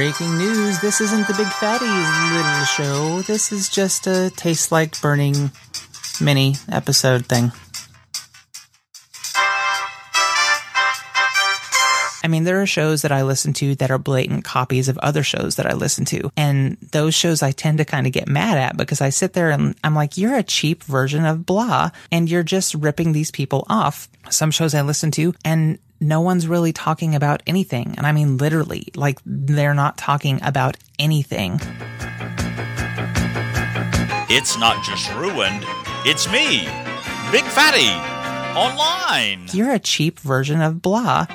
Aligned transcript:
Breaking 0.00 0.38
news 0.38 0.80
this 0.80 1.02
isn't 1.02 1.26
the 1.28 1.34
Big 1.34 1.46
Fatty's 1.46 1.90
little 2.32 2.64
show. 2.64 3.20
This 3.20 3.52
is 3.52 3.68
just 3.68 4.06
a 4.06 4.30
taste 4.34 4.72
like 4.72 4.98
burning 5.02 5.50
mini 6.18 6.54
episode 6.72 7.26
thing. 7.26 7.52
I 12.24 12.28
mean, 12.28 12.44
there 12.44 12.62
are 12.62 12.66
shows 12.66 13.02
that 13.02 13.12
I 13.12 13.24
listen 13.24 13.52
to 13.52 13.74
that 13.74 13.90
are 13.90 13.98
blatant 13.98 14.42
copies 14.42 14.88
of 14.88 14.96
other 14.98 15.22
shows 15.22 15.56
that 15.56 15.66
I 15.66 15.74
listen 15.74 16.06
to. 16.06 16.32
And 16.34 16.78
those 16.92 17.14
shows 17.14 17.42
I 17.42 17.52
tend 17.52 17.76
to 17.76 17.84
kind 17.84 18.06
of 18.06 18.14
get 18.14 18.26
mad 18.26 18.56
at 18.56 18.78
because 18.78 19.02
I 19.02 19.10
sit 19.10 19.34
there 19.34 19.50
and 19.50 19.76
I'm 19.84 19.94
like, 19.94 20.16
you're 20.16 20.36
a 20.36 20.42
cheap 20.42 20.82
version 20.82 21.26
of 21.26 21.44
blah, 21.44 21.90
and 22.10 22.26
you're 22.26 22.42
just 22.42 22.74
ripping 22.74 23.12
these 23.12 23.30
people 23.30 23.66
off. 23.68 24.08
Some 24.30 24.50
shows 24.50 24.74
I 24.74 24.80
listen 24.80 25.10
to 25.10 25.34
and 25.44 25.78
no 26.00 26.20
one's 26.22 26.48
really 26.48 26.72
talking 26.72 27.14
about 27.14 27.42
anything. 27.46 27.94
And 27.98 28.06
I 28.06 28.12
mean, 28.12 28.38
literally, 28.38 28.88
like 28.96 29.18
they're 29.26 29.74
not 29.74 29.98
talking 29.98 30.40
about 30.42 30.78
anything. 30.98 31.60
It's 34.32 34.56
not 34.58 34.82
just 34.84 35.12
ruined, 35.14 35.64
it's 36.06 36.26
me, 36.30 36.60
Big 37.30 37.44
Fatty, 37.44 37.90
online. 38.58 39.48
You're 39.52 39.72
a 39.72 39.78
cheap 39.78 40.18
version 40.20 40.62
of 40.62 40.80
blah. 40.80 41.26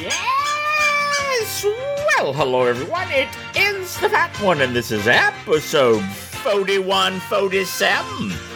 Yes! 0.00 1.64
Well, 2.16 2.32
hello 2.32 2.62
everyone. 2.64 3.06
It 3.10 3.28
is 3.54 4.00
the 4.00 4.08
Fat 4.08 4.34
One, 4.42 4.62
and 4.62 4.74
this 4.74 4.90
is 4.90 5.06
episode 5.06 6.02
4147 6.02 8.32
of 8.32 8.53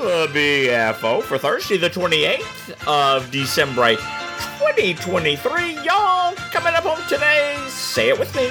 the 0.00 0.28
BFO 0.32 1.22
for 1.22 1.38
Thursday, 1.38 1.76
the 1.76 1.90
28th 1.90 2.86
of 2.86 3.30
December 3.30 3.96
2023. 3.96 5.84
Y'all 5.84 6.34
coming 6.52 6.74
up 6.74 6.86
on 6.86 7.00
today, 7.08 7.56
Say 7.68 8.10
It 8.10 8.18
With 8.18 8.34
Me. 8.36 8.48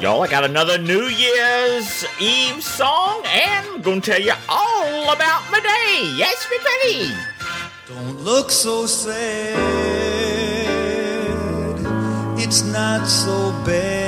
Y'all, 0.00 0.22
I 0.22 0.28
got 0.28 0.44
another 0.44 0.78
New 0.78 1.04
Year's 1.06 2.04
Eve 2.20 2.62
song, 2.62 3.22
and 3.26 3.66
I'm 3.68 3.82
gonna 3.82 4.00
tell 4.00 4.20
you 4.20 4.34
all 4.48 5.12
about 5.12 5.50
my 5.50 5.60
day. 5.60 6.12
Yes, 6.16 6.46
Betty. 6.48 7.12
Don't 7.88 8.20
look 8.20 8.50
so 8.50 8.86
sad. 8.86 9.58
It's 12.38 12.62
not 12.62 13.06
so 13.06 13.50
bad, 13.64 14.03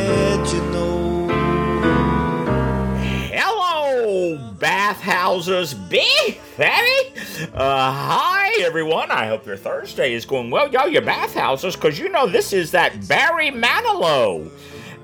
bathhouses, 4.59 5.75
big 5.75 6.37
fatty. 6.57 7.13
Uh, 7.55 7.93
hi, 7.93 8.53
everyone. 8.61 9.11
I 9.11 9.27
hope 9.27 9.47
your 9.47 9.57
Thursday 9.57 10.15
is 10.15 10.25
going 10.25 10.51
well. 10.51 10.71
Y'all, 10.71 10.89
your 10.89 11.03
bathhouses, 11.03 11.75
because 11.75 11.99
you 11.99 12.09
know 12.09 12.27
this 12.27 12.53
is 12.53 12.71
that 12.71 13.07
Barry 13.09 13.51
Manilow. 13.51 14.51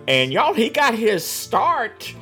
And 0.09 0.33
y'all, 0.33 0.55
he 0.55 0.69
got 0.69 0.95
his 0.95 1.25
start 1.25 2.15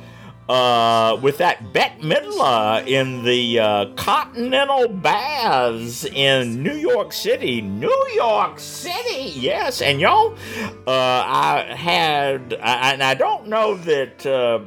uh, 0.49 1.17
with 1.21 1.37
that 1.37 1.71
Bette 1.71 2.01
Midler 2.01 2.85
in 2.85 3.23
the 3.23 3.59
uh, 3.59 3.85
Continental 3.95 4.89
Baths 4.89 6.03
in 6.05 6.61
New 6.61 6.75
York 6.75 7.13
City. 7.13 7.61
New 7.61 8.07
York 8.13 8.59
City, 8.59 9.31
yes. 9.31 9.81
And 9.81 10.01
y'all, 10.01 10.33
uh, 10.85 10.91
I 11.25 11.73
had, 11.75 12.53
I, 12.61 12.91
and 12.93 13.01
I 13.01 13.13
don't 13.13 13.47
know 13.47 13.75
that 13.75 14.25
uh, 14.25 14.59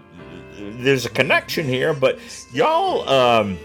there's 0.59 1.07
a 1.07 1.11
connection 1.11 1.67
here, 1.67 1.95
but 1.95 2.19
y'all, 2.53 3.09
um, 3.09 3.59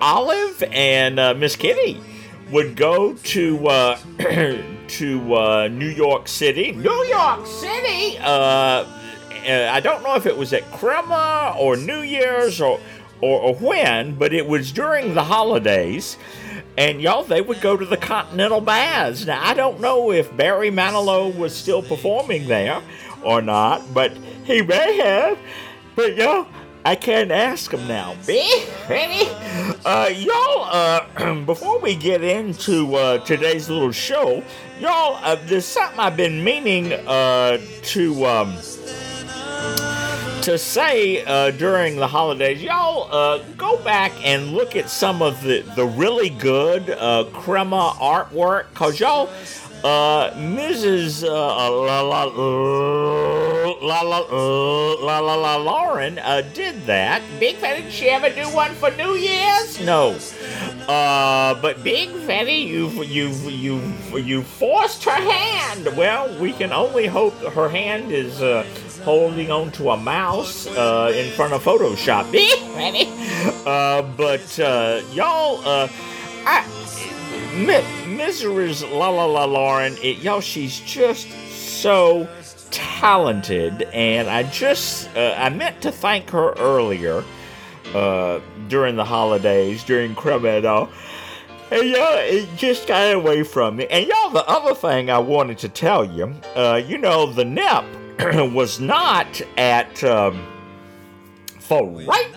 Olive 0.00 0.62
and 0.72 1.18
uh, 1.18 1.34
Miss 1.34 1.56
Kitty 1.56 2.00
would 2.50 2.76
go 2.76 3.14
to 3.14 3.68
uh, 3.68 3.98
to 4.88 5.34
uh, 5.34 5.68
New 5.68 5.88
York 5.88 6.28
City. 6.28 6.72
New 6.72 7.04
York 7.04 7.46
City. 7.46 8.18
Uh, 8.18 8.84
I 9.44 9.80
don't 9.80 10.02
know 10.02 10.14
if 10.14 10.26
it 10.26 10.36
was 10.36 10.52
at 10.52 10.70
Crema 10.70 11.56
or 11.58 11.76
New 11.76 12.00
Year's 12.00 12.60
or, 12.60 12.78
or 13.20 13.40
or 13.40 13.54
when, 13.56 14.14
but 14.14 14.32
it 14.32 14.46
was 14.46 14.70
during 14.72 15.14
the 15.14 15.24
holidays. 15.24 16.16
And 16.76 17.02
y'all, 17.02 17.24
they 17.24 17.40
would 17.40 17.60
go 17.60 17.76
to 17.76 17.84
the 17.84 17.96
Continental 17.96 18.60
Baths. 18.60 19.26
Now 19.26 19.40
I 19.42 19.54
don't 19.54 19.80
know 19.80 20.10
if 20.10 20.34
Barry 20.36 20.70
Manilow 20.70 21.36
was 21.36 21.54
still 21.54 21.82
performing 21.82 22.46
there 22.46 22.82
or 23.24 23.42
not, 23.42 23.82
but 23.92 24.12
he 24.44 24.62
may 24.62 24.96
have. 24.98 25.38
But 25.94 26.16
y'all, 26.16 26.46
I 26.86 26.96
can't 26.96 27.30
ask 27.30 27.70
him 27.72 27.86
now. 27.86 28.16
Be 28.26 28.64
ready? 28.88 29.28
Uh, 29.84 30.08
y'all, 30.08 30.64
uh, 30.64 31.34
before 31.46 31.78
we 31.80 31.94
get 31.94 32.24
into 32.24 32.94
uh, 32.94 33.18
today's 33.18 33.68
little 33.68 33.92
show, 33.92 34.42
y'all, 34.80 35.18
uh, 35.22 35.36
there's 35.44 35.66
something 35.66 36.00
I've 36.00 36.16
been 36.16 36.42
meaning 36.42 36.94
uh, 36.94 37.58
to 37.82 38.24
um, 38.24 38.56
to 40.42 40.56
say 40.56 41.24
uh, 41.24 41.50
during 41.52 41.96
the 41.96 42.08
holidays. 42.08 42.62
Y'all, 42.62 43.12
uh, 43.12 43.42
go 43.58 43.76
back 43.84 44.12
and 44.24 44.52
look 44.52 44.74
at 44.74 44.88
some 44.88 45.20
of 45.20 45.42
the 45.42 45.60
the 45.76 45.84
really 45.84 46.30
good 46.30 46.88
uh, 46.88 47.24
crema 47.34 47.94
artwork, 48.00 48.72
cause 48.74 48.98
y'all. 48.98 49.28
Uh, 49.84 50.30
Mrs. 50.34 51.24
La, 53.62 54.00
la, 54.02 54.18
uh, 54.28 55.04
la, 55.04 55.18
la, 55.20 55.34
la, 55.34 55.34
la, 55.34 55.34
la, 55.36 55.56
Lauren 55.56 56.18
uh, 56.18 56.42
did 56.52 56.84
that. 56.86 57.22
Big 57.38 57.56
Fatty, 57.56 57.82
did 57.82 57.92
she 57.92 58.08
ever 58.08 58.28
do 58.28 58.42
one 58.54 58.72
for 58.72 58.90
New 58.96 59.14
Year's? 59.14 59.80
No. 59.80 60.18
Uh, 60.88 61.54
but 61.62 61.84
Big 61.84 62.08
Fatty, 62.10 62.54
you've, 62.54 62.94
you've, 63.08 63.44
you've, 63.52 64.26
you 64.26 64.42
forced 64.42 65.04
her 65.04 65.12
hand. 65.12 65.96
Well, 65.96 66.36
we 66.40 66.52
can 66.52 66.72
only 66.72 67.06
hope 67.06 67.34
her 67.34 67.68
hand 67.68 68.10
is 68.10 68.42
uh, 68.42 68.66
holding 69.04 69.52
on 69.52 69.70
to 69.72 69.90
a 69.90 69.96
mouse 69.96 70.66
uh, 70.66 71.12
in 71.14 71.30
front 71.32 71.52
of 71.52 71.62
Photoshop. 71.62 72.32
Big 72.32 72.58
Fatty. 72.74 73.06
Uh, 73.64 74.02
but 74.16 74.58
uh, 74.58 75.02
y'all, 75.12 75.60
uh, 75.64 75.88
I. 76.44 76.66
Mi- 77.54 78.16
Mrs. 78.16 78.90
La 78.90 79.08
La 79.10 79.26
La 79.26 79.44
Lauren, 79.44 79.94
it, 80.02 80.18
y'all, 80.18 80.40
she's 80.40 80.80
just 80.80 81.30
so 81.50 82.26
talented, 82.72 83.82
and 83.92 84.28
I 84.28 84.42
just 84.44 85.08
uh, 85.16 85.34
I 85.38 85.48
meant 85.50 85.80
to 85.82 85.92
thank 85.92 86.30
her 86.30 86.52
earlier 86.54 87.22
uh, 87.94 88.40
during 88.68 88.96
the 88.96 89.04
holidays, 89.04 89.84
during 89.84 90.14
Cremado. 90.14 90.90
And 91.70 91.88
y'all, 91.88 92.18
it 92.18 92.48
just 92.56 92.86
got 92.86 93.14
away 93.14 93.44
from 93.44 93.76
me. 93.76 93.86
And 93.86 94.06
y'all, 94.06 94.30
the 94.30 94.46
other 94.46 94.74
thing 94.74 95.10
I 95.10 95.18
wanted 95.18 95.58
to 95.58 95.68
tell 95.70 96.04
you, 96.04 96.34
uh, 96.54 96.82
you 96.86 96.98
know, 96.98 97.32
the 97.32 97.44
NEP 97.44 97.84
was 98.52 98.78
not 98.78 99.40
at 99.56 100.02
um, 100.04 100.46
for 101.58 101.88
right 101.88 102.30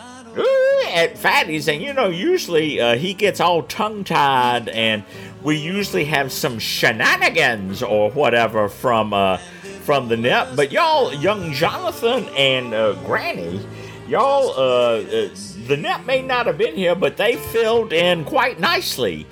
at 0.93 1.17
Fatty's, 1.17 1.67
and 1.67 1.81
you 1.81 1.93
know, 1.93 2.09
usually 2.09 2.79
uh, 2.79 2.95
he 2.95 3.13
gets 3.13 3.39
all 3.39 3.63
tongue 3.63 4.03
tied, 4.03 4.69
and 4.69 5.03
we 5.43 5.57
usually 5.57 6.05
have 6.05 6.31
some 6.31 6.57
shenanigans 6.57 7.83
or 7.83 8.11
whatever 8.11 8.69
from 8.69 9.13
uh, 9.13 9.37
from 9.85 10.07
the 10.07 10.17
net. 10.17 10.55
But 10.55 10.71
y'all, 10.71 11.13
young 11.13 11.53
Jonathan 11.53 12.25
and 12.35 12.73
uh, 12.73 12.93
Granny, 13.05 13.63
y'all, 14.07 14.49
uh, 14.49 15.01
uh, 15.01 15.29
the 15.67 15.77
net 15.77 16.05
may 16.05 16.23
not 16.23 16.47
have 16.47 16.57
been 16.57 16.75
here, 16.75 16.95
but 16.95 17.17
they 17.17 17.35
filled 17.35 17.93
in 17.93 18.25
quite 18.25 18.59
nicely. 18.59 19.27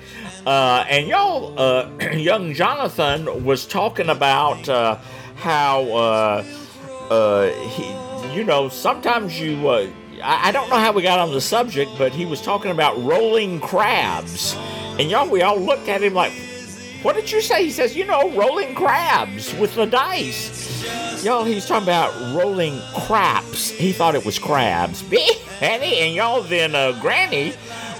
Uh, 0.46 0.84
and 0.88 1.08
y'all, 1.08 1.58
uh, 1.58 1.90
young 2.12 2.54
Jonathan 2.54 3.44
was 3.44 3.66
talking 3.66 4.08
about 4.08 4.68
uh, 4.68 4.96
how 5.36 5.82
uh, 5.92 6.44
uh, 7.10 7.48
he, 7.68 8.36
you 8.36 8.44
know, 8.44 8.68
sometimes 8.68 9.38
you. 9.38 9.68
Uh, 9.68 9.88
I 10.22 10.48
I 10.48 10.52
don't 10.52 10.70
know 10.70 10.78
how 10.78 10.92
we 10.92 11.02
got 11.02 11.18
on 11.18 11.32
the 11.32 11.40
subject, 11.40 11.90
but 11.98 12.12
he 12.12 12.26
was 12.26 12.40
talking 12.40 12.70
about 12.70 12.96
rolling 13.02 13.60
crabs. 13.60 14.54
And 14.98 15.10
y'all, 15.10 15.28
we 15.28 15.42
all 15.42 15.58
looked 15.58 15.88
at 15.88 16.02
him 16.02 16.14
like, 16.14 16.32
what 17.04 17.14
did 17.14 17.30
you 17.30 17.42
say? 17.42 17.64
He 17.64 17.70
says, 17.70 17.94
you 17.94 18.06
know, 18.06 18.30
rolling 18.30 18.74
crabs 18.74 19.54
with 19.56 19.74
the 19.74 19.84
dice. 19.84 21.22
Y'all, 21.22 21.44
he's 21.44 21.66
talking 21.66 21.84
about 21.84 22.12
rolling 22.34 22.80
craps. 22.96 23.68
He 23.68 23.92
thought 23.92 24.14
it 24.14 24.24
was 24.24 24.38
crabs. 24.38 25.02
and, 25.60 25.82
he, 25.82 25.98
and 26.00 26.14
y'all, 26.14 26.42
then 26.42 26.74
uh, 26.74 26.98
Granny 27.02 27.52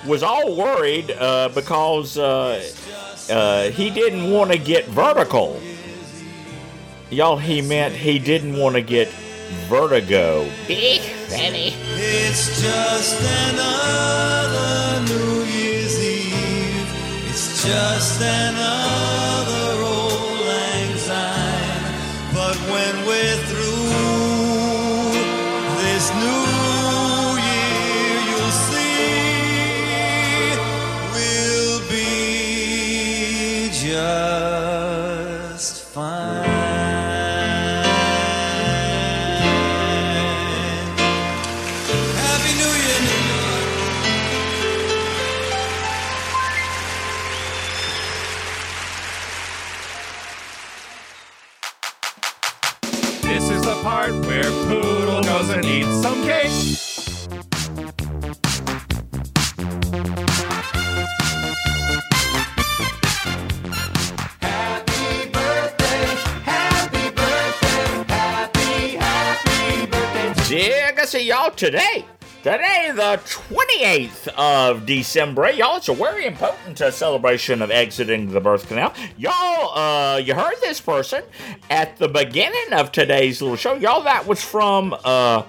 was 0.06 0.22
all 0.22 0.56
worried 0.56 1.10
uh, 1.10 1.50
because 1.54 2.16
uh, 2.16 2.64
uh, 3.30 3.64
he 3.70 3.90
didn't 3.90 4.30
want 4.30 4.50
to 4.52 4.58
get 4.58 4.86
vertical. 4.86 5.60
Y'all, 7.10 7.36
he 7.36 7.60
meant 7.60 7.94
he 7.94 8.18
didn't 8.18 8.56
want 8.56 8.74
to 8.74 8.80
get 8.80 9.08
vertigo. 9.68 10.50
Big 10.66 11.02
Fanny. 11.28 11.74
It's 11.96 12.62
just 12.62 13.20
another 13.50 15.04
New. 15.12 15.34
It's 15.46 15.63
just 17.64 18.20
another 18.20 19.82
old 19.82 20.38
lang. 20.46 20.92
But 22.34 22.56
when 22.68 22.94
we're 23.06 23.40
through 23.48 23.88
this 25.80 26.12
new 26.12 26.43
Dig 70.54 71.00
I 71.00 71.04
see 71.04 71.26
y'all 71.26 71.50
today. 71.50 72.04
Today, 72.44 72.92
the 72.94 73.20
28th 73.24 74.28
of 74.36 74.86
December. 74.86 75.50
Y'all, 75.50 75.78
it's 75.78 75.88
a 75.88 75.94
very 75.94 76.26
important 76.26 76.80
uh, 76.80 76.92
celebration 76.92 77.60
of 77.60 77.72
exiting 77.72 78.30
the 78.30 78.40
birth 78.40 78.68
canal. 78.68 78.94
Y'all, 79.16 79.76
uh, 79.76 80.18
you 80.18 80.32
heard 80.32 80.54
this 80.60 80.80
person 80.80 81.24
at 81.70 81.96
the 81.96 82.06
beginning 82.06 82.72
of 82.72 82.92
today's 82.92 83.42
little 83.42 83.56
show. 83.56 83.74
Y'all, 83.74 84.04
that 84.04 84.28
was 84.28 84.44
from 84.44 84.92
uh, 84.92 85.42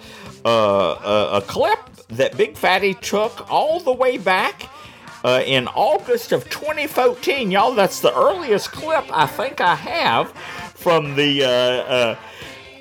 uh, 0.43 0.91
uh, 0.93 1.39
a 1.39 1.41
clip 1.45 1.79
that 2.07 2.35
Big 2.35 2.57
Fatty 2.57 2.95
took 2.95 3.51
all 3.51 3.79
the 3.79 3.93
way 3.93 4.17
back 4.17 4.67
uh, 5.23 5.43
in 5.45 5.67
August 5.67 6.31
of 6.31 6.49
2014. 6.49 7.51
Y'all, 7.51 7.75
that's 7.75 7.99
the 7.99 8.15
earliest 8.15 8.71
clip 8.71 9.05
I 9.11 9.27
think 9.27 9.61
I 9.61 9.75
have 9.75 10.31
from 10.31 11.15
the 11.15 11.43
uh, 11.43 11.49
uh, 11.49 12.17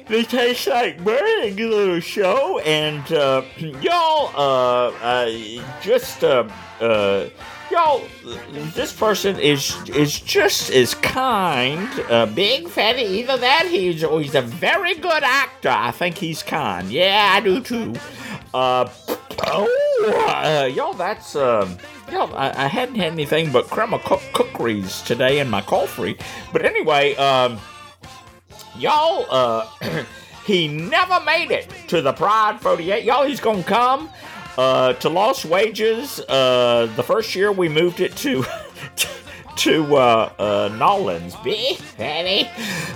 the 0.06 0.22
Taste 0.22 0.66
Like 0.66 1.02
Burning 1.02 1.56
little 1.56 2.00
show, 2.00 2.58
and 2.60 3.10
uh, 3.12 3.42
y'all, 3.58 4.30
uh, 4.36 4.92
uh, 5.00 5.62
just 5.80 6.22
uh, 6.22 6.48
y'all, 7.70 8.02
this 8.74 8.92
person 8.92 9.38
is 9.38 9.76
is 9.88 10.20
just 10.20 10.70
as 10.70 10.94
kind. 10.96 11.88
Uh, 12.10 12.26
big 12.26 12.68
fatty, 12.68 13.02
either 13.02 13.36
that 13.38 13.66
he's 13.66 14.04
or 14.04 14.20
he's 14.20 14.34
a 14.34 14.42
very 14.42 14.94
good 14.94 15.22
actor. 15.22 15.70
I 15.70 15.90
think 15.90 16.18
he's 16.18 16.42
kind. 16.42 16.90
Yeah, 16.90 17.32
I 17.32 17.40
do 17.40 17.60
too. 17.62 17.94
Uh, 18.52 18.88
oh, 19.46 20.32
uh, 20.44 20.66
y'all, 20.66 20.92
that's 20.92 21.34
um. 21.34 21.78
Y'all, 22.12 22.34
I, 22.36 22.64
I 22.64 22.66
hadn't 22.66 22.96
had 22.96 23.12
anything 23.12 23.50
but 23.50 23.66
crema 23.68 23.98
cook- 24.00 24.20
cookeries 24.34 25.00
today 25.02 25.40
in 25.40 25.48
my 25.48 25.62
coffee. 25.62 26.18
But 26.52 26.62
anyway, 26.62 27.16
um, 27.16 27.58
y'all, 28.78 29.26
uh, 29.30 29.66
he 30.46 30.68
never 30.68 31.20
made 31.20 31.50
it 31.50 31.68
to 31.88 32.02
the 32.02 32.12
Pride 32.12 32.60
48. 32.60 33.04
Y'all, 33.04 33.24
he's 33.26 33.40
gonna 33.40 33.62
come 33.62 34.10
uh, 34.58 34.94
to 34.94 35.08
Lost 35.08 35.44
Wages. 35.44 36.20
Uh, 36.20 36.92
the 36.96 37.02
first 37.02 37.34
year 37.34 37.52
we 37.52 37.68
moved 37.68 38.00
it 38.00 38.16
to. 38.18 38.44
To 39.58 39.94
uh, 39.96 40.32
uh, 40.36 40.76
Nolan's, 40.76 41.36
big. 41.36 41.78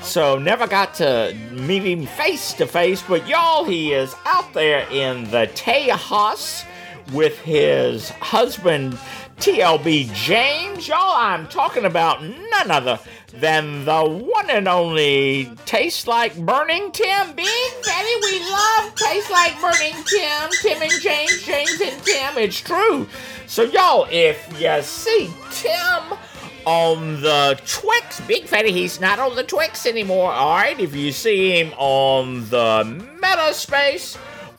So 0.02 0.38
never 0.40 0.66
got 0.66 0.92
to 0.94 1.32
meet 1.52 1.84
him 1.84 2.04
face 2.04 2.52
to 2.54 2.66
face, 2.66 3.00
but 3.00 3.28
y'all, 3.28 3.62
he 3.64 3.92
is 3.92 4.12
out 4.26 4.52
there 4.54 4.84
in 4.90 5.22
the 5.30 5.46
Tejas 5.54 6.64
with 7.12 7.38
his 7.38 8.10
husband 8.10 8.98
TLB 9.38 10.12
James. 10.14 10.88
Y'all, 10.88 11.14
I'm 11.16 11.46
talking 11.46 11.84
about 11.84 12.22
none 12.24 12.70
other 12.70 12.98
than 13.32 13.84
the 13.84 14.02
one 14.02 14.50
and 14.50 14.66
only 14.66 15.48
Taste 15.64 16.08
Like 16.08 16.36
Burning 16.36 16.90
Tim. 16.90 17.34
Big 17.34 17.46
Fatty, 17.46 18.14
we 18.22 18.40
love 18.50 18.94
Taste 18.96 19.30
Like 19.30 19.60
Burning 19.60 19.94
Tim. 20.04 20.50
Tim 20.60 20.82
and 20.82 21.00
James, 21.00 21.42
James 21.44 21.80
and 21.80 22.02
Tim. 22.04 22.38
It's 22.38 22.60
true. 22.60 23.08
So, 23.46 23.62
y'all, 23.62 24.08
if 24.10 24.60
you 24.60 24.82
see 24.82 25.30
Tim 25.52 26.18
on 26.64 27.20
the 27.22 27.60
Twix, 27.64 28.20
Big 28.22 28.44
Fatty, 28.44 28.72
he's 28.72 29.00
not 29.00 29.20
on 29.20 29.36
the 29.36 29.44
Twix 29.44 29.86
anymore, 29.86 30.32
alright? 30.32 30.80
If 30.80 30.96
you 30.96 31.12
see 31.12 31.60
him 31.60 31.72
on 31.78 32.40
the 32.50 32.84
Metaspace, 33.22 34.18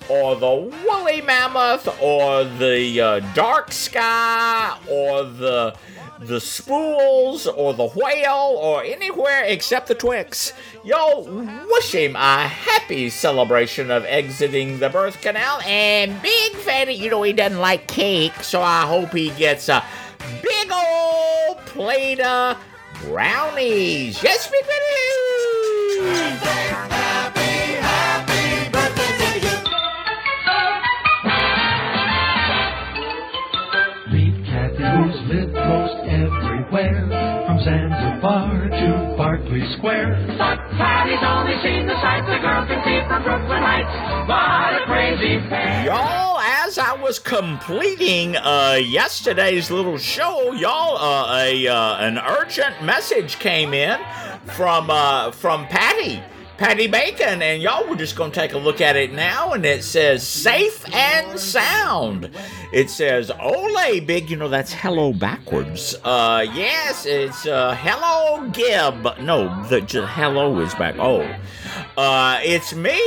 or 0.10 0.36
the 0.36 0.56
woolly 0.88 1.22
mammoth, 1.22 1.88
or 2.02 2.44
the 2.44 3.00
uh, 3.00 3.20
dark 3.34 3.72
sky, 3.72 4.78
or 4.90 5.24
the 5.24 5.76
the 6.22 6.42
spools, 6.42 7.48
or 7.48 7.74
the 7.74 7.88
whale, 7.88 8.58
or 8.60 8.84
anywhere 8.84 9.44
except 9.46 9.88
the 9.88 9.96
Twix. 9.96 10.52
Yo, 10.84 11.22
wish 11.72 11.94
him 11.94 12.16
a 12.16 12.48
happy 12.48 13.10
celebration 13.10 13.90
of 13.90 14.04
exiting 14.06 14.80
the 14.80 14.90
birth 14.90 15.22
canal. 15.22 15.62
And 15.62 16.22
Big 16.22 16.56
Fatty, 16.56 16.94
you 16.94 17.10
know 17.10 17.24
he 17.24 17.32
doesn't 17.32 17.60
like 17.60 17.88
cake, 17.88 18.36
so 18.44 18.62
I 18.62 18.82
hope 18.82 19.14
he 19.14 19.30
gets 19.32 19.70
a 19.70 19.84
big 20.42 20.72
old 20.72 21.58
plate 21.68 22.20
of 22.20 22.58
brownies. 23.04 24.22
Yes, 24.22 24.50
Big 24.50 24.66
Fatty. 24.66 24.80
From 37.50 37.63
Zanzibar 37.63 38.69
to 38.69 39.16
Berkeley 39.18 39.66
Square. 39.75 40.24
But 40.38 40.60
Patty's 40.78 41.18
only 41.24 41.57
seen 41.63 41.88
the 41.88 42.00
sights 42.00 42.28
a 42.28 42.40
girl 42.40 42.63
can 42.68 42.78
see 42.86 43.01
from 43.07 43.24
Brooklyn 43.24 43.63
Heights. 43.63 44.30
What 44.30 44.84
a 44.84 44.86
crazy 44.86 45.40
pair. 45.50 45.86
Y'all, 45.86 46.40
as 46.40 46.78
I 46.78 46.94
was 47.01 47.18
completing 47.18 48.36
uh, 48.38 48.78
yesterday's 48.80 49.72
little 49.72 49.98
show, 49.98 50.54
y'all, 50.54 50.98
uh, 50.98 51.40
a 51.40 51.68
uh, 51.68 51.98
an 51.98 52.19
urgent 52.19 52.84
message 52.84 53.40
came 53.40 53.74
in 53.74 54.00
from 54.56 54.92
uh, 54.92 55.31
from 55.31 55.66
Patty. 55.66 56.22
Patty 56.60 56.88
Bacon, 56.88 57.42
and 57.42 57.64
y'all, 57.64 57.90
we're 57.90 57.96
just 57.96 58.18
gonna 58.18 58.34
take 58.34 58.52
a 58.52 58.58
look 58.58 58.82
at 58.82 58.98
it 58.98 59.14
now, 59.14 59.54
and 59.54 59.66
it 59.66 59.82
says 59.82 60.28
safe 60.28 60.84
and 60.94 61.40
sound. 61.40 62.30
It 62.74 62.89
says 62.89 63.32
Ole 63.32 64.01
Big, 64.01 64.30
you 64.30 64.36
know 64.36 64.50
that's 64.50 64.74
hello 64.74 65.13
backwards. 65.13 65.96
Uh, 66.04 66.46
yes, 66.54 67.06
it's 67.06 67.46
uh, 67.46 67.74
hello 67.80 68.50
Gib. 68.50 69.22
No, 69.22 69.48
the 69.70 69.80
hello 70.06 70.60
is 70.60 70.75
back. 70.75 70.96
Oh, 71.00 71.22
uh, 71.96 72.42
it's 72.44 72.75
me, 72.75 73.00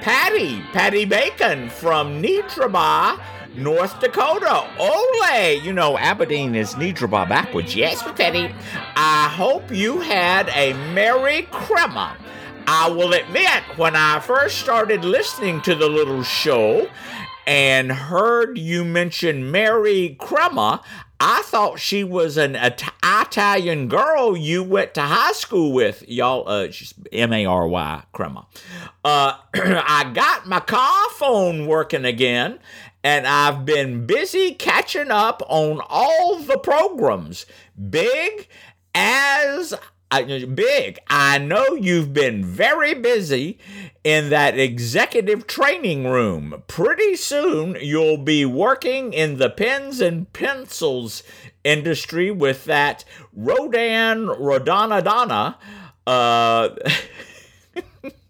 Patty, 0.00 0.62
Patty 0.72 1.04
Bacon 1.04 1.68
from 1.68 2.22
Nitraba. 2.22 3.20
North 3.54 3.98
Dakota. 3.98 4.70
Ole! 4.78 5.60
You 5.62 5.72
know, 5.72 5.98
Aberdeen 5.98 6.54
is 6.54 6.74
Nidraba 6.74 7.28
backwards. 7.28 7.74
Yes, 7.74 8.02
Patty. 8.12 8.54
I 8.94 9.28
hope 9.34 9.72
you 9.72 10.00
had 10.00 10.48
a 10.50 10.74
Merry 10.94 11.42
Crema. 11.50 12.16
I 12.70 12.90
will 12.90 13.14
admit, 13.14 13.62
when 13.78 13.96
I 13.96 14.20
first 14.20 14.58
started 14.58 15.02
listening 15.02 15.62
to 15.62 15.74
the 15.74 15.88
little 15.88 16.22
show 16.22 16.86
and 17.46 17.90
heard 17.90 18.58
you 18.58 18.84
mention 18.84 19.50
Mary 19.50 20.18
Crema, 20.20 20.82
I 21.18 21.40
thought 21.46 21.78
she 21.80 22.04
was 22.04 22.36
an 22.36 22.56
It- 22.56 22.82
Italian 23.02 23.88
girl 23.88 24.36
you 24.36 24.62
went 24.62 24.92
to 24.94 25.00
high 25.00 25.32
school 25.32 25.72
with. 25.72 26.06
Y'all, 26.08 26.46
uh, 26.46 26.70
she's 26.70 26.92
M 27.10 27.32
A 27.32 27.46
R 27.46 27.66
Y 27.66 28.02
Crema. 28.12 28.46
Uh, 29.02 29.38
I 29.54 30.10
got 30.12 30.46
my 30.46 30.60
car 30.60 31.08
phone 31.12 31.66
working 31.66 32.04
again, 32.04 32.58
and 33.02 33.26
I've 33.26 33.64
been 33.64 34.04
busy 34.04 34.52
catching 34.52 35.10
up 35.10 35.42
on 35.48 35.80
all 35.88 36.36
the 36.38 36.58
programs. 36.58 37.46
Big 37.88 38.46
as 38.94 39.72
I, 40.10 40.44
big. 40.46 40.98
I 41.08 41.38
know 41.38 41.74
you've 41.74 42.14
been 42.14 42.42
very 42.44 42.94
busy 42.94 43.58
in 44.02 44.30
that 44.30 44.58
executive 44.58 45.46
training 45.46 46.06
room. 46.06 46.62
Pretty 46.66 47.14
soon 47.16 47.76
you'll 47.80 48.16
be 48.16 48.46
working 48.46 49.12
in 49.12 49.36
the 49.36 49.50
pens 49.50 50.00
and 50.00 50.32
pencils 50.32 51.22
industry 51.62 52.30
with 52.30 52.64
that 52.64 53.04
Rodan 53.34 54.28
Rodonadonna. 54.28 55.56
Uh, 56.06 56.70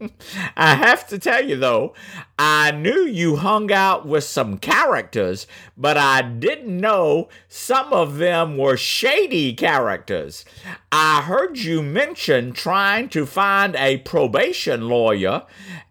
I 0.57 0.75
have 0.76 1.07
to 1.09 1.19
tell 1.19 1.45
you 1.45 1.57
though, 1.57 1.95
I 2.38 2.71
knew 2.71 3.00
you 3.00 3.37
hung 3.37 3.73
out 3.73 4.07
with 4.07 4.25
some 4.25 4.59
characters, 4.59 5.47
but 5.76 5.97
I 5.97 6.23
didn't 6.23 6.81
know 6.81 7.28
some 7.49 7.93
of 7.93 8.19
them 8.19 8.57
were 8.57 8.76
shady 8.76 9.52
characters. 9.55 10.45
I 10.93 11.23
heard 11.23 11.59
you 11.59 11.83
mention 11.83 12.52
trying 12.52 13.09
to 13.11 13.26
find 13.26 13.75
a 13.76 13.99
probation 13.99 14.88
lawyer 14.88 15.45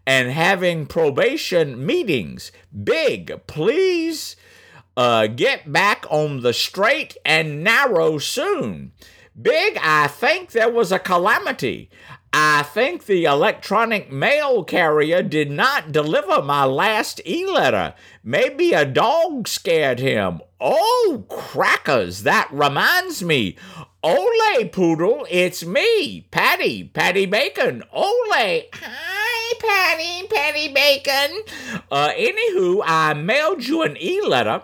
and 0.06 0.30
having 0.30 0.86
probation 0.86 1.84
meetings. 1.84 2.50
Big, 2.84 3.46
please 3.46 4.36
uh, 4.96 5.26
get 5.26 5.70
back 5.70 6.06
on 6.10 6.40
the 6.40 6.52
straight 6.52 7.16
and 7.24 7.62
narrow 7.62 8.18
soon. 8.18 8.92
Big, 9.40 9.78
I 9.80 10.08
think 10.08 10.50
there 10.50 10.70
was 10.70 10.90
a 10.90 10.98
calamity. 10.98 11.90
I 12.40 12.62
think 12.62 13.06
the 13.06 13.24
electronic 13.24 14.12
mail 14.12 14.62
carrier 14.62 15.24
did 15.24 15.50
not 15.50 15.90
deliver 15.90 16.40
my 16.40 16.64
last 16.64 17.20
e 17.26 17.44
letter. 17.44 17.94
Maybe 18.22 18.72
a 18.72 18.84
dog 18.84 19.48
scared 19.48 19.98
him. 19.98 20.40
Oh, 20.60 21.24
crackers, 21.28 22.22
that 22.22 22.48
reminds 22.52 23.24
me. 23.24 23.56
Ole 24.04 24.68
Poodle, 24.70 25.26
it's 25.28 25.64
me, 25.64 26.28
Patty, 26.30 26.84
Patty 26.84 27.26
Bacon. 27.26 27.82
Ole, 27.92 28.68
hi, 28.72 29.52
Patty, 29.58 30.28
Patty 30.28 30.72
Bacon. 30.72 31.42
Uh, 31.90 32.10
anywho, 32.10 32.82
I 32.84 33.14
mailed 33.14 33.66
you 33.66 33.82
an 33.82 33.96
e-letter 34.00 34.62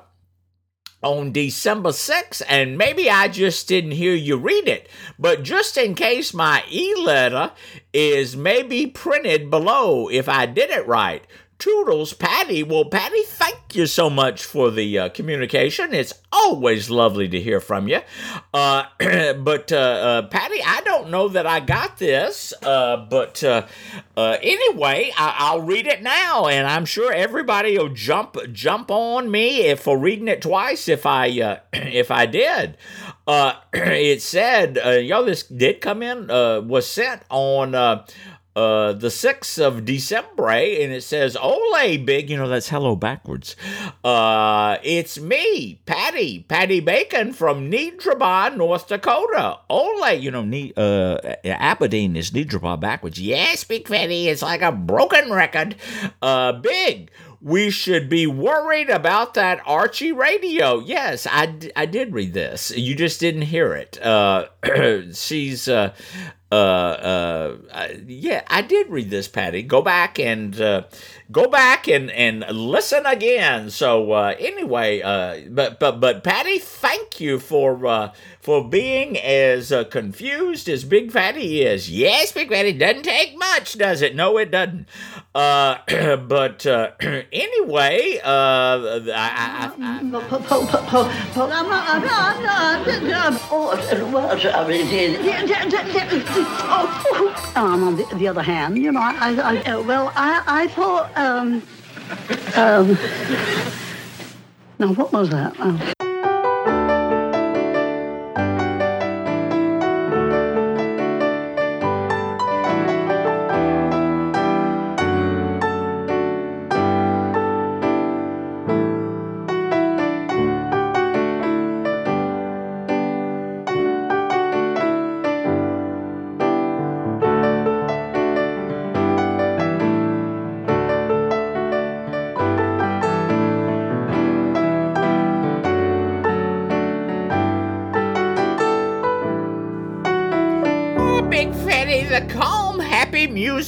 on 1.04 1.30
December 1.30 1.90
6th, 1.90 2.42
and 2.48 2.78
maybe 2.78 3.10
I 3.10 3.28
just 3.28 3.68
didn't 3.68 3.92
hear 3.92 4.14
you 4.14 4.36
read 4.36 4.66
it. 4.66 4.88
But 5.18 5.42
just 5.42 5.76
in 5.76 5.94
case 5.94 6.32
my 6.32 6.64
e 6.70 6.94
letter 6.96 7.52
is 7.92 8.36
maybe 8.36 8.86
printed 8.86 9.50
below 9.50 10.08
if 10.08 10.28
I 10.28 10.46
did 10.46 10.70
it 10.70 10.86
right. 10.88 11.22
Toodles, 11.58 12.12
Patty. 12.12 12.62
Well, 12.62 12.84
Patty, 12.84 13.22
thank 13.22 13.74
you 13.74 13.86
so 13.86 14.10
much 14.10 14.44
for 14.44 14.70
the 14.70 14.98
uh, 14.98 15.08
communication. 15.10 15.94
It's 15.94 16.12
always 16.32 16.90
lovely 16.90 17.28
to 17.28 17.40
hear 17.40 17.60
from 17.60 17.88
you. 17.88 18.00
Uh, 18.52 18.84
but, 19.34 19.72
uh, 19.72 19.76
uh, 19.76 20.22
Patty, 20.28 20.60
I 20.64 20.82
don't 20.84 21.10
know 21.10 21.28
that 21.28 21.46
I 21.46 21.60
got 21.60 21.98
this, 21.98 22.52
uh, 22.62 23.06
but 23.08 23.42
uh, 23.44 23.66
anyway, 24.16 25.12
I- 25.16 25.54
will 25.54 25.62
read 25.62 25.86
it 25.86 26.02
now, 26.02 26.46
and 26.46 26.66
I'm 26.66 26.84
sure 26.84 27.12
everybody 27.12 27.78
will 27.78 27.88
jump 27.88 28.36
jump 28.52 28.90
on 28.90 29.30
me 29.30 29.62
if 29.62 29.80
for 29.80 29.96
reading 29.96 30.28
it 30.28 30.42
twice 30.42 30.88
if 30.88 31.06
I 31.06 31.26
if 31.72 32.10
I 32.10 32.26
did. 32.26 32.76
It 33.72 34.20
said, 34.20 34.76
yo, 35.04 35.24
this 35.24 35.44
did 35.44 35.80
come 35.80 36.02
in, 36.02 36.26
was 36.28 36.86
sent 36.86 37.22
on 37.30 37.74
uh, 38.56 38.92
the 38.92 39.08
6th 39.08 39.64
of 39.64 39.84
December, 39.84 40.50
and 40.50 40.92
it 40.92 41.02
says, 41.02 41.36
Ole, 41.36 41.96
big, 41.98 42.30
you 42.30 42.36
know, 42.36 42.48
that's 42.48 42.68
hello 42.68 42.94
backwards. 42.94 43.56
Uh, 44.04 44.78
it's 44.82 45.18
me, 45.18 45.80
Patty, 45.86 46.40
Patty 46.40 46.80
Bacon 46.80 47.32
from 47.32 47.70
Needraba, 47.70 48.56
North 48.56 48.86
Dakota. 48.86 49.58
Ole, 49.68 50.12
you 50.12 50.30
know, 50.30 50.44
ne- 50.44 50.72
uh, 50.76 51.18
Aberdeen 51.44 52.16
is 52.16 52.30
Needraba 52.30 52.78
backwards. 52.78 53.20
Yes, 53.20 53.64
Big 53.64 53.88
Fatty, 53.88 54.28
it's 54.28 54.42
like 54.42 54.62
a 54.62 54.72
broken 54.72 55.32
record. 55.32 55.76
Uh, 56.22 56.52
big 56.52 57.10
we 57.44 57.68
should 57.68 58.08
be 58.08 58.26
worried 58.26 58.88
about 58.88 59.34
that 59.34 59.60
Archie 59.66 60.12
radio. 60.12 60.78
Yes, 60.78 61.26
I, 61.30 61.54
I 61.76 61.84
did 61.84 62.14
read 62.14 62.32
this. 62.32 62.70
You 62.74 62.94
just 62.94 63.20
didn't 63.20 63.42
hear 63.42 63.74
it. 63.74 64.00
Uh, 64.00 64.46
she's, 65.12 65.68
uh, 65.68 65.92
uh, 66.54 67.58
uh, 67.72 67.88
yeah, 68.06 68.42
I 68.48 68.62
did 68.62 68.88
read 68.88 69.10
this, 69.10 69.28
Patty. 69.28 69.62
Go 69.62 69.82
back 69.82 70.18
and 70.18 70.60
uh, 70.60 70.84
go 71.32 71.48
back 71.48 71.88
and, 71.88 72.10
and 72.10 72.44
listen 72.50 73.06
again. 73.06 73.70
So 73.70 74.12
uh, 74.12 74.34
anyway, 74.38 75.02
uh, 75.02 75.40
but 75.50 75.80
but 75.80 76.00
but 76.00 76.22
Patty, 76.22 76.58
thank 76.58 77.20
you 77.20 77.38
for 77.38 77.86
uh, 77.86 78.12
for 78.40 78.68
being 78.68 79.18
as 79.18 79.72
uh, 79.72 79.84
confused 79.84 80.68
as 80.68 80.84
Big 80.84 81.10
Fatty 81.10 81.62
is. 81.62 81.90
Yes, 81.90 82.32
Big 82.32 82.50
Fatty 82.50 82.72
doesn't 82.72 83.02
take 83.02 83.36
much, 83.38 83.76
does 83.78 84.02
it? 84.02 84.14
No, 84.14 84.38
it 84.38 84.50
doesn't. 84.50 84.86
Uh, 85.34 85.78
but 86.16 86.66
uh, 86.66 86.92
anyway, 87.00 88.20
uh, 88.22 89.00
I, 89.12 89.70
I, 89.70 89.72
I, 89.80 90.02
Um, 97.56 97.84
on 97.84 97.96
the, 97.96 98.04
the 98.16 98.26
other 98.26 98.42
hand, 98.42 98.76
you 98.76 98.90
know, 98.90 99.00
I, 99.00 99.34
I 99.36 99.72
uh, 99.72 99.82
well, 99.82 100.12
I, 100.16 100.42
I 100.46 100.68
thought, 100.68 101.16
um, 101.16 101.62
um, 102.56 102.98
now 104.78 104.92
what 104.94 105.12
was 105.12 105.30
that? 105.30 105.54
Oh. 105.58 106.13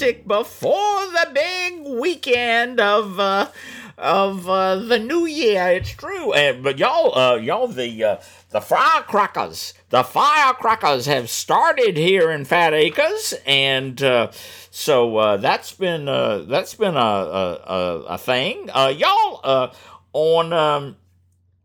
Music 0.07 0.27
before 0.29 1.07
the 1.07 1.31
big 1.35 1.85
weekend 2.01 2.79
of 2.79 3.19
uh, 3.19 3.51
of 3.99 4.49
uh, 4.49 4.77
the 4.77 4.99
new 5.01 5.27
year. 5.27 5.69
It's 5.73 5.91
true, 5.91 6.33
and 6.33 6.63
but 6.63 6.79
y'all, 6.79 7.17
uh, 7.19 7.37
y'all, 7.37 7.67
the 7.67 8.05
uh, 8.05 8.17
the 8.51 8.61
firecrackers, 8.61 9.75
the 9.91 10.05
firecrackers 10.05 11.07
have 11.07 11.29
started 11.29 11.97
here 11.97 12.31
in 12.31 12.45
Fat 12.45 12.73
Acres, 12.73 13.35
and 13.47 14.01
uh, 14.01 14.31
so 14.71 15.17
uh, 15.17 15.37
that's 15.39 15.73
been 15.73 16.09
uh, 16.09 16.39
that's 16.49 16.75
been 16.75 16.97
a 16.97 16.99
a, 16.99 17.55
a, 17.67 18.03
a 18.11 18.19
thing. 18.19 18.71
Uh, 18.73 18.95
y'all, 18.97 19.41
uh, 19.43 19.73
on. 20.13 20.53
Um, 20.53 20.97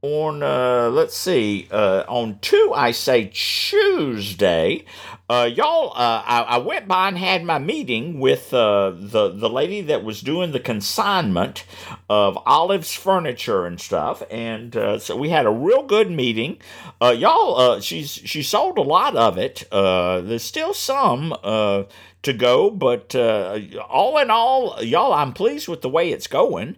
on 0.03 0.41
uh 0.41 0.89
let's 0.91 1.15
see 1.15 1.67
uh 1.69 2.03
on 2.07 2.39
two 2.41 2.73
i 2.75 2.89
say 2.89 3.29
tuesday. 3.31 4.83
Uh 5.29 5.47
y'all 5.53 5.91
uh 5.91 6.23
I, 6.25 6.41
I 6.41 6.57
went 6.57 6.87
by 6.87 7.07
and 7.09 7.17
had 7.19 7.43
my 7.43 7.59
meeting 7.59 8.19
with 8.19 8.51
uh 8.51 8.91
the 8.95 9.29
the 9.29 9.47
lady 9.49 9.79
that 9.81 10.03
was 10.03 10.21
doing 10.21 10.53
the 10.53 10.59
consignment 10.59 11.65
of 12.09 12.35
olive's 12.47 12.91
furniture 12.93 13.67
and 13.67 13.79
stuff 13.79 14.23
and 14.31 14.75
uh 14.75 14.97
so 14.97 15.15
we 15.15 15.29
had 15.29 15.45
a 15.45 15.51
real 15.51 15.83
good 15.83 16.09
meeting. 16.09 16.57
Uh 16.99 17.15
y'all 17.15 17.55
uh 17.59 17.79
she's 17.79 18.09
she 18.09 18.41
sold 18.41 18.79
a 18.79 18.81
lot 18.81 19.15
of 19.15 19.37
it. 19.37 19.67
Uh 19.71 20.21
there's 20.21 20.43
still 20.43 20.73
some 20.73 21.31
uh 21.43 21.83
to 22.23 22.33
go 22.33 22.69
but 22.69 23.15
uh 23.15 23.59
all 23.89 24.17
in 24.17 24.29
all 24.29 24.81
y'all 24.83 25.13
i'm 25.13 25.33
pleased 25.33 25.67
with 25.67 25.81
the 25.81 25.89
way 25.89 26.11
it's 26.11 26.27
going 26.27 26.75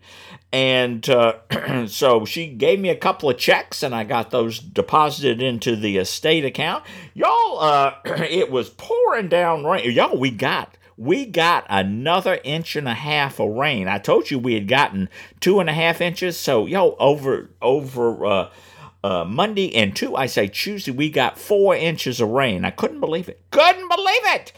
and 0.53 1.09
uh, 1.09 1.39
so 1.87 2.25
she 2.25 2.45
gave 2.45 2.79
me 2.79 2.89
a 2.89 2.95
couple 2.95 3.27
of 3.27 3.39
checks, 3.39 3.81
and 3.81 3.93
I 3.95 4.03
got 4.03 4.29
those 4.29 4.59
deposited 4.59 5.41
into 5.41 5.75
the 5.75 5.97
estate 5.97 6.45
account. 6.45 6.85
Y'all, 7.15 7.59
uh, 7.59 7.95
it 8.05 8.51
was 8.51 8.69
pouring 8.69 9.29
down 9.29 9.65
rain. 9.65 9.91
Y'all, 9.91 10.15
we 10.15 10.29
got 10.29 10.77
we 10.95 11.25
got 11.25 11.65
another 11.69 12.39
inch 12.43 12.75
and 12.75 12.87
a 12.87 12.93
half 12.93 13.39
of 13.39 13.49
rain. 13.49 13.87
I 13.87 13.97
told 13.97 14.29
you 14.29 14.37
we 14.37 14.53
had 14.53 14.67
gotten 14.67 15.09
two 15.39 15.59
and 15.59 15.71
a 15.71 15.73
half 15.73 16.01
inches. 16.01 16.37
So 16.37 16.67
yo, 16.67 16.95
over 16.99 17.49
over 17.59 18.23
uh, 18.23 18.49
uh, 19.03 19.25
Monday 19.25 19.75
and 19.75 19.95
two, 19.95 20.15
I 20.15 20.27
say 20.27 20.47
Tuesday, 20.47 20.91
we 20.91 21.09
got 21.09 21.37
four 21.37 21.75
inches 21.75 22.21
of 22.21 22.29
rain. 22.29 22.63
I 22.63 22.69
couldn't 22.69 22.99
believe 22.99 23.27
it. 23.27 23.41
Couldn't 23.51 23.89
believe 23.89 24.25
it. 24.35 24.53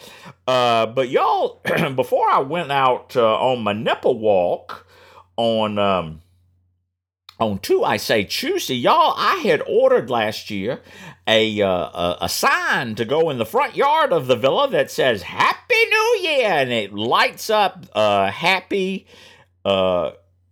Uh, 0.48 0.86
but 0.86 1.10
y'all, 1.10 1.62
before 1.96 2.30
I 2.30 2.40
went 2.40 2.72
out 2.72 3.16
uh, 3.16 3.36
on 3.40 3.64
my 3.64 3.74
nipple 3.74 4.20
walk 4.20 4.88
on 5.38 5.78
um 5.78 6.22
on 7.40 7.60
two 7.60 7.84
I 7.84 7.98
say 7.98 8.24
Tuesday, 8.24 8.75
y'all. 8.75 9.14
I 9.18 9.38
had 9.44 9.62
ordered 9.68 10.10
last 10.10 10.50
year 10.50 10.82
a, 11.28 11.62
uh, 11.62 11.68
a 11.68 12.18
a 12.22 12.30
sign 12.30 12.96
to 12.96 13.06
go 13.06 13.30
in 13.30 13.38
the 13.38 13.46
front 13.46 13.75
yard 13.75 14.14
of 14.14 14.28
the 14.28 14.36
villa 14.36 14.70
that 14.70 14.92
says 14.92 15.24
Happy 15.24 15.86
New 15.90 16.20
Year, 16.22 16.48
and 16.48 16.72
it 16.72 16.94
lights 16.94 17.50
up 17.50 17.86
uh 17.94 18.32
happy 18.32 19.08
uh 19.66 20.12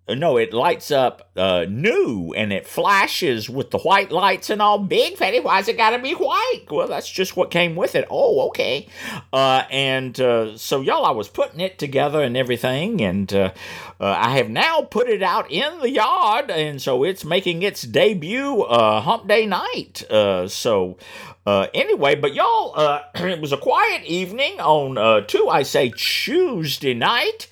no, 0.10 0.36
it 0.38 0.54
lights 0.54 0.92
up 0.92 1.30
uh, 1.38 1.66
new 1.70 2.34
and 2.36 2.52
it 2.52 2.68
flashes 2.68 3.50
with 3.50 3.72
the 3.72 3.78
white 3.80 4.12
lights 4.12 4.50
and 4.50 4.62
all. 4.62 4.78
Big 4.78 5.16
fatty, 5.16 5.40
why's 5.40 5.70
it 5.70 5.78
gotta 5.78 5.98
be 5.98 6.14
white? 6.14 6.66
Well, 6.70 6.90
that's 6.90 7.10
just 7.10 7.38
what 7.38 7.52
came 7.52 7.76
with 7.76 7.96
it. 7.96 8.06
Oh, 8.10 8.48
okay. 8.48 8.88
Uh, 9.32 9.64
and 9.72 10.20
uh, 10.20 10.58
so, 10.58 10.82
y'all, 10.82 11.06
I 11.06 11.12
was 11.12 11.30
putting 11.30 11.62
it 11.62 11.80
together 11.80 12.22
and 12.22 12.36
everything, 12.36 13.02
and 13.02 13.32
uh, 13.34 13.54
uh, 14.00 14.06
I 14.18 14.32
have 14.38 14.50
now 14.50 14.82
put 14.82 15.08
it 15.08 15.24
out 15.24 15.50
in 15.50 15.80
the 15.80 15.90
yard, 15.90 16.52
and 16.52 16.82
so 16.82 17.04
it's 17.06 17.24
making 17.24 17.62
its 17.62 17.84
debut 17.84 18.64
uh, 18.64 19.00
hump 19.00 19.30
day 19.30 19.46
night. 19.46 20.04
Uh, 20.12 20.50
so, 20.50 20.98
uh, 21.46 21.68
anyway, 21.74 22.16
but 22.16 22.34
y'all, 22.34 22.74
uh, 22.76 23.02
it 23.16 23.40
was 23.40 23.54
a 23.54 23.58
quiet 23.58 24.04
evening 24.04 24.60
on 24.60 24.98
uh, 24.98 25.22
two, 25.22 25.48
I 25.50 25.64
say 25.64 25.94
Tuesday 25.96 26.94
night. 26.94 27.48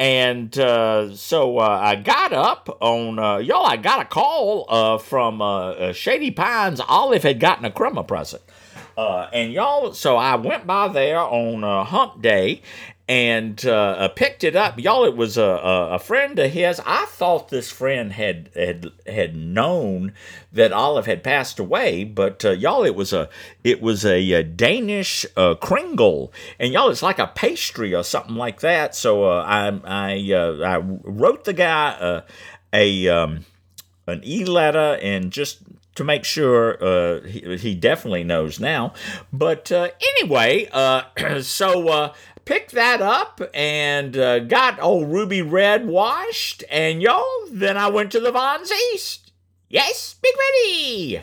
And 0.00 0.58
uh, 0.58 1.14
so 1.14 1.58
uh, 1.58 1.78
I 1.78 1.94
got 1.94 2.32
up 2.32 2.74
on, 2.80 3.18
uh, 3.18 3.36
y'all, 3.36 3.66
I 3.66 3.76
got 3.76 4.00
a 4.00 4.06
call 4.06 4.64
uh, 4.70 4.96
from 4.96 5.42
uh, 5.42 5.72
uh, 5.72 5.92
Shady 5.92 6.30
Pines. 6.30 6.80
Olive 6.80 7.22
had 7.22 7.38
gotten 7.38 7.66
a 7.66 7.70
Christmas 7.70 8.06
present. 8.08 8.42
And 8.96 9.52
y'all, 9.52 9.92
so 9.92 10.16
I 10.16 10.36
went 10.36 10.66
by 10.66 10.88
there 10.88 11.18
on 11.18 11.62
hump 11.84 12.22
day 12.22 12.62
and 13.10 13.66
uh, 13.66 13.72
uh, 13.72 14.08
picked 14.08 14.44
it 14.44 14.54
up. 14.54 14.78
Y'all, 14.78 15.04
it 15.04 15.16
was 15.16 15.36
a, 15.36 15.42
a, 15.42 15.98
friend 15.98 16.38
of 16.38 16.52
his. 16.52 16.80
I 16.86 17.06
thought 17.06 17.48
this 17.48 17.68
friend 17.68 18.12
had 18.12 18.50
had 18.54 18.92
had 19.04 19.34
known 19.34 20.12
that 20.52 20.70
Olive 20.70 21.06
had 21.06 21.24
passed 21.24 21.58
away, 21.58 22.04
but 22.04 22.44
uh, 22.44 22.52
y'all, 22.52 22.84
it 22.84 22.94
was 22.94 23.12
a 23.12 23.28
it 23.64 23.82
was 23.82 24.04
a, 24.04 24.30
a 24.30 24.44
Danish 24.44 25.26
uh, 25.36 25.56
kringle, 25.56 26.32
and 26.60 26.72
y'all, 26.72 26.88
it's 26.88 27.02
like 27.02 27.18
a 27.18 27.26
pastry 27.26 27.92
or 27.96 28.04
something 28.04 28.36
like 28.36 28.60
that. 28.60 28.94
So 28.94 29.24
uh, 29.24 29.42
I 29.44 29.80
I 29.84 30.32
uh, 30.32 30.64
I 30.64 30.76
wrote 30.78 31.42
the 31.42 31.52
guy 31.52 32.22
a 32.72 33.08
um, 33.08 33.44
an 34.06 34.22
e 34.24 34.44
letter 34.44 35.00
and 35.02 35.32
just 35.32 35.58
to 35.94 36.04
make 36.04 36.24
sure 36.24 36.82
uh, 36.82 37.20
he, 37.22 37.56
he 37.56 37.74
definitely 37.74 38.24
knows 38.24 38.60
now. 38.60 38.92
But 39.32 39.70
uh, 39.72 39.88
anyway, 40.18 40.68
uh, 40.72 41.02
so 41.42 41.88
uh, 41.88 42.14
picked 42.44 42.72
that 42.72 43.00
up 43.00 43.40
and 43.54 44.16
uh, 44.16 44.40
got 44.40 44.80
old 44.80 45.08
Ruby 45.12 45.42
Red 45.42 45.86
washed, 45.86 46.64
and 46.70 47.02
y'all, 47.02 47.24
then 47.50 47.76
I 47.76 47.88
went 47.88 48.12
to 48.12 48.20
the 48.20 48.32
Vons 48.32 48.72
East. 48.92 49.32
Yes, 49.68 50.16
Big 50.20 50.34
Ready! 50.36 51.18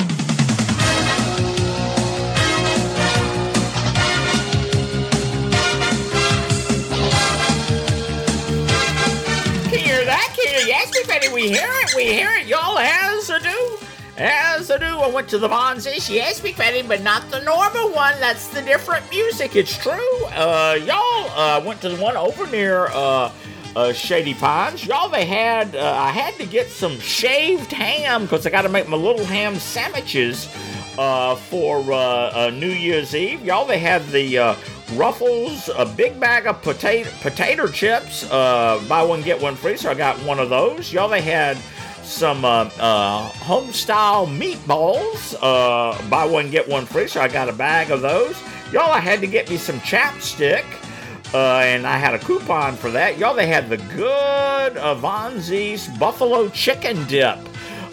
Can 9.70 9.80
you 9.80 9.86
hear 9.86 10.06
that? 10.06 10.34
Can 10.34 10.62
you 10.62 10.68
Yes, 10.68 10.92
Big 10.92 11.08
Ready, 11.10 11.28
we 11.34 11.50
hear 11.50 11.68
it, 11.68 11.94
we 11.94 12.06
hear 12.06 12.32
it, 12.36 12.48
y'all, 12.48 12.78
as 12.80 13.30
I 13.30 13.40
do. 13.40 13.87
As 14.20 14.72
I 14.72 14.80
do, 14.80 14.86
I 14.86 15.08
went 15.10 15.30
to 15.30 15.38
the 15.38 15.48
East, 15.96 16.10
yes, 16.10 16.40
Big 16.40 16.58
Betty, 16.58 16.82
but 16.82 17.04
not 17.04 17.30
the 17.30 17.40
normal 17.44 17.92
one. 17.92 18.20
That's 18.20 18.48
the 18.48 18.64
different 18.64 19.08
music. 19.12 19.56
It's 19.56 19.78
true. 19.78 20.26
Uh, 20.30 20.76
y'all 20.84 21.30
uh, 21.40 21.62
went 21.64 21.82
to 21.82 21.90
the 21.90 22.02
one 22.02 22.18
over 22.18 22.48
near 22.48 22.88
uh, 22.88 23.32
uh, 23.76 23.94
Shady 23.94 24.34
Pines. 24.34 24.88
Y'all, 24.88 25.08
they 25.08 25.26
had, 25.26 25.76
uh, 25.76 25.94
I 25.94 26.10
had 26.10 26.34
to 26.40 26.48
get 26.48 26.68
some 26.70 27.00
shaved 27.00 27.72
ham 27.72 28.24
because 28.24 28.48
I 28.48 28.50
got 28.50 28.64
to 28.64 28.70
make 28.70 28.90
my 28.90 28.98
little 28.98 29.24
ham 29.24 29.58
sandwiches 29.58 30.52
uh, 30.98 31.36
for 31.36 31.80
uh, 31.92 32.48
uh, 32.48 32.52
New 32.52 32.72
Year's 32.72 33.14
Eve. 33.14 33.46
Y'all, 33.46 33.68
they 33.68 33.78
had 33.78 34.04
the 34.08 34.36
uh, 34.40 34.56
Ruffles, 34.94 35.70
a 35.78 35.86
big 35.86 36.20
bag 36.20 36.48
of 36.48 36.60
potato 36.64 37.08
potato 37.22 37.68
chips, 37.68 38.24
uh, 38.32 38.84
buy 38.90 39.04
one 39.04 39.22
get 39.22 39.40
one 39.40 39.56
free. 39.56 39.78
So 39.78 39.92
I 39.92 39.94
got 39.94 40.18
one 40.24 40.40
of 40.40 40.50
those. 40.50 40.92
Y'all, 40.92 41.08
they 41.08 41.22
had 41.22 41.56
some 42.08 42.46
uh, 42.46 42.70
uh, 42.80 43.28
home 43.30 43.72
style 43.72 44.26
meatballs, 44.28 45.36
uh, 45.42 46.02
buy 46.10 46.26
one 46.26 46.50
get 46.50 46.68
one 46.68 46.86
free. 46.86 47.08
So 47.08 47.22
I 47.22 47.28
got 47.28 47.50
a 47.50 47.54
bag 47.54 47.92
of 47.92 48.02
those. 48.02 48.36
Y'all, 48.72 48.92
I 48.92 49.00
had 49.00 49.22
to 49.22 49.28
get 49.28 49.50
me 49.50 49.58
some 49.58 49.80
chapstick. 49.82 50.66
Uh, 51.34 51.60
and 51.60 51.86
I 51.86 51.98
had 51.98 52.14
a 52.14 52.20
coupon 52.20 52.78
for 52.78 52.90
that. 52.92 53.18
Y'all, 53.18 53.36
they 53.36 53.48
had 53.48 53.70
the 53.70 53.76
good 53.78 54.78
East 55.52 56.00
Buffalo 56.00 56.48
Chicken 56.50 57.06
Dip 57.08 57.38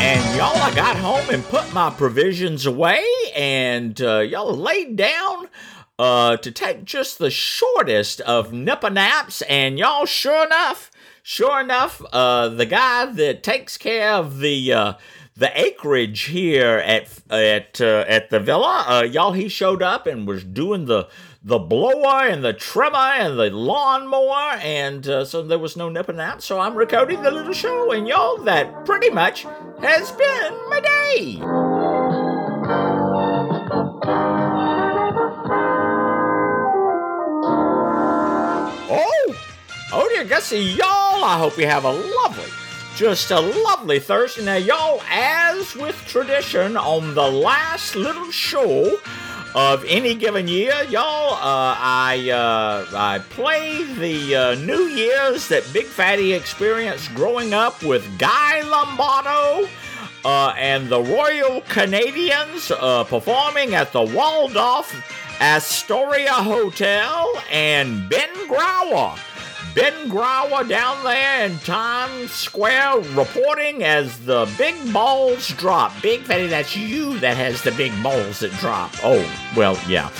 And 0.00 0.36
y'all, 0.36 0.56
I 0.56 0.72
got 0.74 0.96
home 0.96 1.28
and 1.30 1.42
put 1.44 1.72
my 1.72 1.90
provisions 1.90 2.66
away, 2.66 3.04
and 3.34 4.00
uh, 4.00 4.20
y'all 4.20 4.54
laid 4.54 4.94
down 4.96 5.48
uh, 5.98 6.36
to 6.36 6.50
take 6.52 6.84
just 6.84 7.18
the 7.18 7.30
shortest 7.30 8.20
of 8.20 8.52
nipper 8.52 8.90
naps, 8.90 9.42
and 9.42 9.76
y'all, 9.78 10.06
sure 10.06 10.44
enough, 10.46 10.90
sure 11.24 11.60
enough, 11.60 12.00
uh, 12.12 12.50
the 12.50 12.66
guy 12.66 13.06
that 13.06 13.42
takes 13.42 13.76
care 13.76 14.12
of 14.12 14.38
the 14.38 14.72
uh, 14.72 14.92
the 15.36 15.50
acreage 15.60 16.20
here 16.26 16.76
at 16.76 17.08
at 17.28 17.80
uh, 17.80 18.04
at 18.06 18.30
the 18.30 18.38
villa, 18.38 18.84
uh, 18.86 19.02
y'all, 19.02 19.32
he 19.32 19.48
showed 19.48 19.82
up 19.82 20.06
and 20.06 20.28
was 20.28 20.44
doing 20.44 20.84
the 20.84 21.08
the 21.42 21.58
blower 21.58 22.26
and 22.26 22.44
the 22.44 22.52
trimmer 22.52 22.96
and 22.96 23.38
the 23.38 23.50
lawnmower, 23.50 24.58
and 24.62 25.08
uh, 25.08 25.24
so 25.24 25.42
there 25.42 25.58
was 25.58 25.76
no 25.76 25.88
nipping 25.88 26.16
nap. 26.16 26.40
So 26.40 26.60
I'm 26.60 26.74
recording 26.76 27.22
the 27.22 27.32
little 27.32 27.52
show, 27.52 27.90
and 27.90 28.06
y'all, 28.06 28.36
that 28.44 28.84
pretty 28.84 29.10
much 29.10 29.42
has 29.80 30.12
been 30.12 30.54
my 30.68 30.80
day. 30.80 31.73
Dear 40.24 40.36
Gussie, 40.38 40.58
y'all, 40.58 41.24
I 41.24 41.36
hope 41.38 41.58
you 41.58 41.66
have 41.66 41.84
a 41.84 41.90
lovely, 41.90 42.50
just 42.96 43.30
a 43.30 43.40
lovely 43.40 43.98
Thursday. 43.98 44.44
Now, 44.44 44.56
y'all, 44.56 45.02
as 45.10 45.74
with 45.74 45.96
tradition 46.06 46.76
on 46.76 47.14
the 47.14 47.30
last 47.30 47.94
little 47.94 48.30
show 48.30 48.98
of 49.54 49.84
any 49.86 50.14
given 50.14 50.48
year, 50.48 50.74
y'all, 50.88 51.34
uh, 51.34 51.76
I 51.78 52.30
uh, 52.30 52.86
I 52.96 53.18
play 53.30 53.84
the 53.94 54.34
uh, 54.34 54.54
New 54.56 54.84
Year's 54.88 55.48
that 55.48 55.68
Big 55.72 55.86
Fatty 55.86 56.32
experienced 56.32 57.14
growing 57.14 57.52
up 57.52 57.82
with 57.82 58.18
Guy 58.18 58.62
Lombardo. 58.62 59.68
Uh, 60.26 60.54
and 60.56 60.88
the 60.88 61.02
Royal 61.02 61.60
Canadians 61.68 62.70
uh, 62.70 63.04
performing 63.04 63.74
at 63.74 63.92
the 63.92 64.00
Waldorf 64.00 64.90
Astoria 65.38 66.32
Hotel 66.32 67.30
and 67.50 68.08
Ben 68.08 68.30
Grauer. 68.48 69.18
Ben 69.74 70.08
Grauer 70.08 70.68
down 70.68 71.02
there 71.02 71.46
in 71.46 71.58
Times 71.58 72.30
Square 72.30 72.98
reporting 73.14 73.82
as 73.82 74.20
the 74.20 74.48
big 74.56 74.76
balls 74.92 75.48
drop. 75.48 75.92
Big 76.00 76.20
Fatty, 76.20 76.46
that's 76.46 76.76
you 76.76 77.18
that 77.18 77.36
has 77.36 77.60
the 77.62 77.72
big 77.72 77.90
balls 78.00 78.38
that 78.38 78.52
drop. 78.52 78.92
Oh, 79.02 79.28
well, 79.56 79.76
yeah. 79.88 80.10